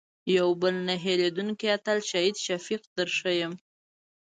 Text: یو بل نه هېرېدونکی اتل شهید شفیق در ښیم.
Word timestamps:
یو 0.37 0.47
بل 0.61 0.75
نه 0.87 0.95
هېرېدونکی 1.03 1.65
اتل 1.75 1.99
شهید 2.09 2.35
شفیق 2.45 2.81
در 2.95 3.09
ښیم. 3.17 3.53